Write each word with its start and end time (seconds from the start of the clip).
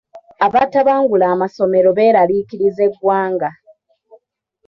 Abatabangula 0.45 1.25
amasomero 1.35 1.89
beeraliikiriza 1.97 2.81
eggwanga. 2.87 3.49